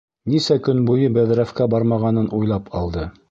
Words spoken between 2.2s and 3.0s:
уйлап